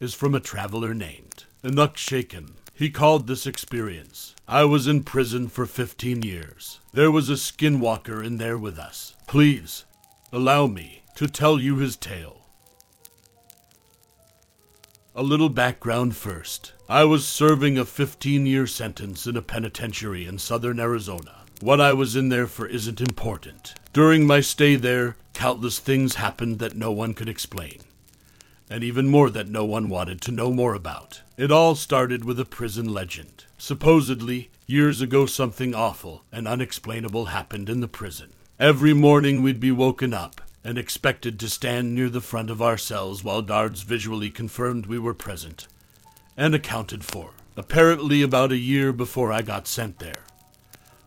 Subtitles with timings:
[0.00, 2.54] is from a traveler named Inuk Shaken.
[2.74, 4.34] He called this experience.
[4.48, 6.80] I was in prison for 15 years.
[6.92, 9.14] There was a skinwalker in there with us.
[9.26, 9.84] Please,
[10.32, 12.48] allow me to tell you his tale.
[15.14, 16.72] A little background first.
[16.88, 21.44] I was serving a 15 year sentence in a penitentiary in southern Arizona.
[21.60, 23.74] What I was in there for isn't important.
[23.92, 27.78] During my stay there, countless things happened that no one could explain,
[28.70, 31.20] and even more that no one wanted to know more about.
[31.36, 33.44] It all started with a prison legend.
[33.58, 38.30] Supposedly, years ago, something awful and unexplainable happened in the prison.
[38.58, 42.78] Every morning, we'd be woken up and expected to stand near the front of our
[42.78, 45.66] cells while guards visually confirmed we were present
[46.36, 47.30] and accounted for.
[47.56, 50.24] Apparently, about a year before I got sent there,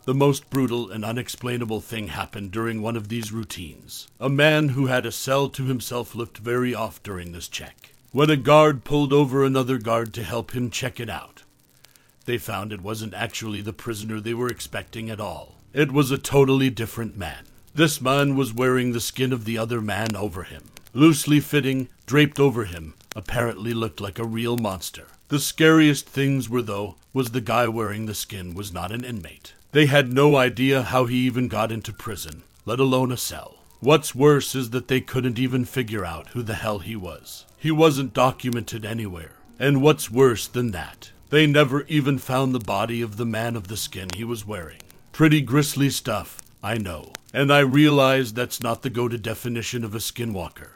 [0.08, 4.08] the most brutal and unexplainable thing happened during one of these routines.
[4.18, 7.92] A man who had a cell to himself looked very off during this check.
[8.10, 11.42] When a guard pulled over another guard to help him check it out,
[12.24, 15.56] they found it wasn't actually the prisoner they were expecting at all.
[15.74, 17.44] It was a totally different man.
[17.74, 20.70] This man was wearing the skin of the other man over him.
[20.94, 25.08] Loosely fitting, draped over him, apparently looked like a real monster.
[25.28, 29.52] The scariest things were, though, was the guy wearing the skin was not an inmate.
[29.72, 33.56] They had no idea how he even got into prison, let alone a cell.
[33.80, 37.44] What's worse is that they couldn't even figure out who the hell he was.
[37.58, 39.32] He wasn't documented anywhere.
[39.58, 43.68] And what's worse than that, they never even found the body of the man of
[43.68, 44.80] the skin he was wearing.
[45.12, 47.12] Pretty grisly stuff, I know.
[47.34, 50.70] And I realize that's not the go to definition of a skinwalker.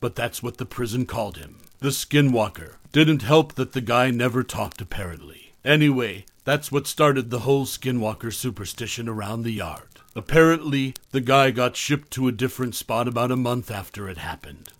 [0.00, 1.58] But that's what the prison called him.
[1.80, 2.76] The skinwalker.
[2.90, 5.52] Didn't help that the guy never talked, apparently.
[5.64, 10.00] Anyway, that's what started the whole skinwalker superstition around the yard.
[10.16, 14.70] Apparently, the guy got shipped to a different spot about a month after it happened.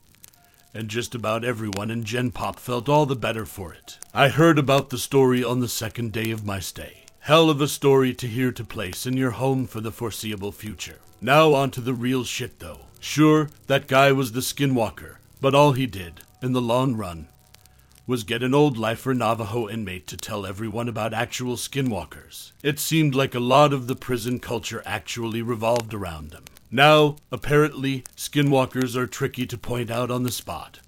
[0.73, 3.99] And just about everyone in Gen Pop felt all the better for it.
[4.15, 7.05] I heard about the story on the second day of my stay.
[7.19, 11.01] Hell of a story to hear to place in your home for the foreseeable future.
[11.21, 12.87] Now on to the real shit though.
[12.99, 17.29] Sure, that guy was the skinwalker, but all he did, in the long run,
[18.09, 22.53] was get an old lifer Navajo inmate to tell everyone about actual skinwalkers.
[22.63, 26.45] It seemed like a lot of the prison culture actually revolved around them.
[26.71, 30.81] Now, apparently, skinwalkers are tricky to point out on the spot.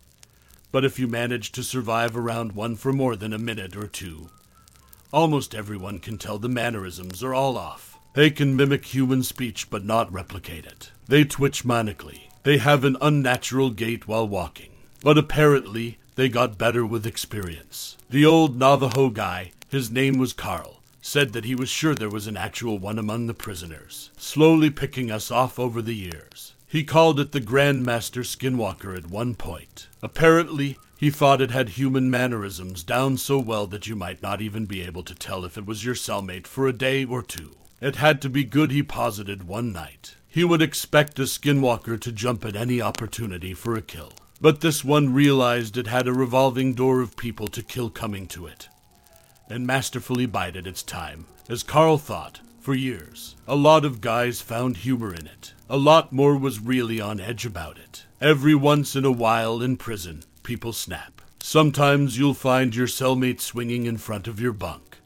[0.72, 4.30] But if you manage to survive around one for more than a minute or two,
[5.12, 7.98] almost everyone can tell the mannerisms are all off.
[8.14, 10.90] They can mimic human speech but not replicate it.
[11.06, 12.30] They twitch manically.
[12.44, 14.70] They have an unnatural gait while walking.
[15.02, 17.96] But apparently, they got better with experience.
[18.10, 22.26] The old Navajo guy, his name was Carl, said that he was sure there was
[22.26, 26.52] an actual one among the prisoners, slowly picking us off over the years.
[26.66, 29.88] He called it the Grandmaster Skinwalker at one point.
[30.02, 34.66] Apparently, he thought it had human mannerisms down so well that you might not even
[34.66, 37.56] be able to tell if it was your cellmate for a day or two.
[37.80, 40.16] It had to be good, he posited one night.
[40.28, 44.12] He would expect a skinwalker to jump at any opportunity for a kill.
[44.40, 48.46] But this one realized it had a revolving door of people to kill coming to
[48.46, 48.68] it,
[49.50, 53.36] and masterfully bided its time, as Carl thought, for years.
[53.46, 55.52] A lot of guys found humor in it.
[55.68, 58.04] A lot more was really on edge about it.
[58.20, 61.20] Every once in a while in prison, people snap.
[61.42, 64.98] Sometimes you'll find your cellmate swinging in front of your bunk,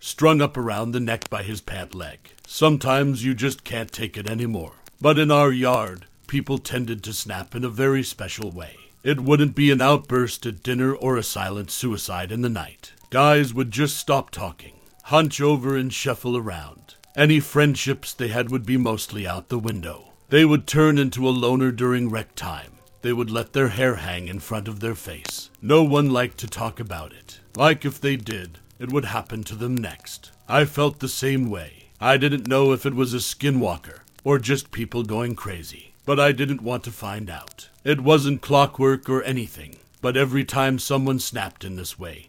[0.00, 2.32] strung up around the neck by his pant leg.
[2.46, 4.72] Sometimes you just can't take it anymore.
[5.00, 8.76] But in our yard, people tended to snap in a very special way.
[9.04, 12.92] It wouldn't be an outburst at dinner or a silent suicide in the night.
[13.10, 14.72] Guys would just stop talking,
[15.04, 16.96] hunch over and shuffle around.
[17.14, 20.06] Any friendships they had would be mostly out the window.
[20.28, 22.72] They would turn into a loner during rec time.
[23.02, 25.50] They would let their hair hang in front of their face.
[25.62, 27.38] No one liked to talk about it.
[27.54, 30.32] Like if they did, it would happen to them next.
[30.48, 31.90] I felt the same way.
[32.00, 36.32] I didn't know if it was a skinwalker or just people going crazy but I
[36.32, 37.68] didn't want to find out.
[37.84, 42.28] It wasn't clockwork or anything, but every time someone snapped in this way,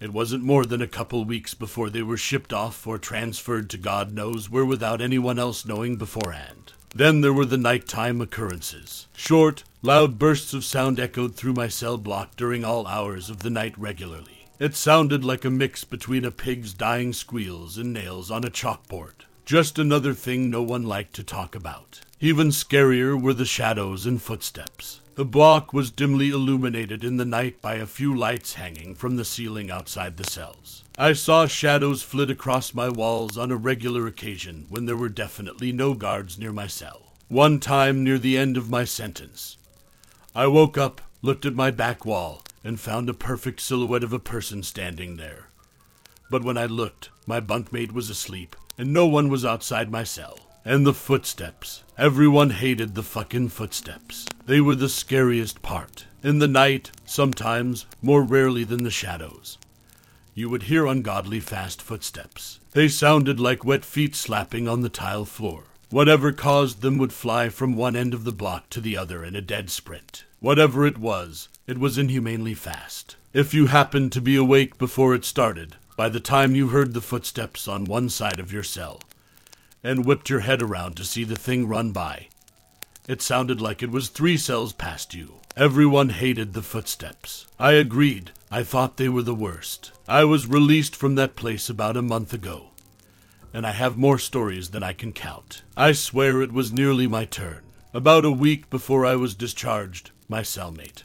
[0.00, 3.78] it wasn't more than a couple weeks before they were shipped off or transferred to
[3.78, 6.72] God knows where without anyone else knowing beforehand.
[6.94, 9.06] Then there were the nighttime occurrences.
[9.14, 13.50] Short, Loud bursts of sound echoed through my cell block during all hours of the
[13.50, 14.48] night regularly.
[14.58, 19.26] It sounded like a mix between a pig's dying squeals and nails on a chalkboard.
[19.46, 22.00] Just another thing no one liked to talk about.
[22.18, 25.00] Even scarier were the shadows and footsteps.
[25.14, 29.24] The block was dimly illuminated in the night by a few lights hanging from the
[29.24, 30.82] ceiling outside the cells.
[30.98, 35.70] I saw shadows flit across my walls on a regular occasion when there were definitely
[35.70, 37.12] no guards near my cell.
[37.28, 39.58] One time near the end of my sentence,
[40.34, 44.18] I woke up, looked at my back wall, and found a perfect silhouette of a
[44.18, 45.50] person standing there.
[46.32, 50.38] But when I looked, my bunkmate was asleep, and no one was outside my cell.
[50.64, 51.84] And the footsteps.
[51.96, 54.26] Everyone hated the fucking footsteps.
[54.46, 56.06] They were the scariest part.
[56.22, 59.58] In the night, sometimes, more rarely than the shadows,
[60.34, 62.60] you would hear ungodly fast footsteps.
[62.72, 65.64] They sounded like wet feet slapping on the tile floor.
[65.88, 69.36] Whatever caused them would fly from one end of the block to the other in
[69.36, 70.24] a dead sprint.
[70.40, 73.16] Whatever it was, it was inhumanely fast.
[73.32, 77.00] If you happened to be awake before it started, by the time you heard the
[77.00, 79.00] footsteps on one side of your cell,
[79.82, 82.28] and whipped your head around to see the thing run by.
[83.08, 85.34] It sounded like it was three cells past you.
[85.56, 87.46] Everyone hated the footsteps.
[87.58, 88.32] I agreed.
[88.50, 89.92] I thought they were the worst.
[90.06, 92.70] I was released from that place about a month ago,
[93.54, 95.62] and I have more stories than I can count.
[95.76, 97.62] I swear it was nearly my turn.
[97.94, 101.02] About a week before I was discharged, my cellmate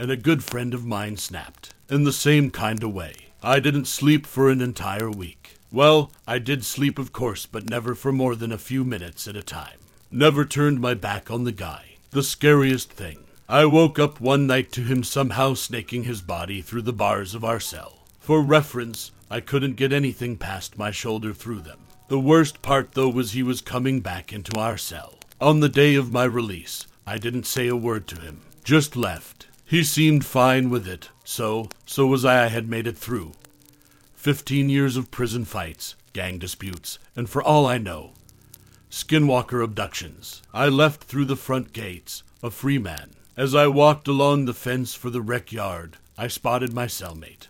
[0.00, 1.74] and a good friend of mine snapped.
[1.90, 3.29] In the same kind of way.
[3.42, 5.56] I didn't sleep for an entire week.
[5.72, 9.36] Well, I did sleep, of course, but never for more than a few minutes at
[9.36, 9.78] a time.
[10.10, 11.96] Never turned my back on the guy.
[12.10, 13.24] The scariest thing.
[13.48, 17.44] I woke up one night to him somehow snaking his body through the bars of
[17.44, 18.04] our cell.
[18.18, 21.80] For reference, I couldn't get anything past my shoulder through them.
[22.08, 25.18] The worst part, though, was he was coming back into our cell.
[25.40, 29.39] On the day of my release, I didn't say a word to him, just left.
[29.70, 33.34] He seemed fine with it, so, so was I I had made it through.
[34.16, 38.10] Fifteen years of prison fights, gang disputes, and for all I know,
[38.90, 40.42] skinwalker abductions.
[40.52, 43.10] I left through the front gates, a free man.
[43.36, 47.46] As I walked along the fence for the rec yard, I spotted my cellmate,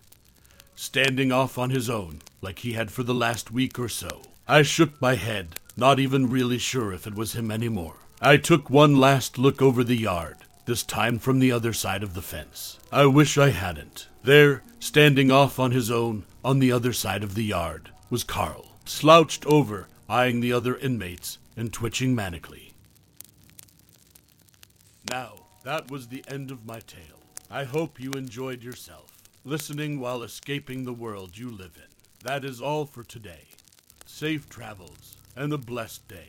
[0.77, 4.21] standing off on his own, like he had for the last week or so.
[4.47, 7.97] I shook my head, not even really sure if it was him anymore.
[8.21, 10.37] I took one last look over the yard,
[10.71, 12.79] this time from the other side of the fence.
[12.93, 14.07] I wish I hadn't.
[14.23, 18.77] There, standing off on his own, on the other side of the yard, was Carl,
[18.85, 22.71] slouched over, eyeing the other inmates and twitching manically.
[25.11, 27.21] Now, that was the end of my tale.
[27.51, 29.11] I hope you enjoyed yourself,
[29.45, 31.91] listening while escaping the world you live in.
[32.23, 33.49] That is all for today.
[34.07, 36.29] Safe travels and a blessed day.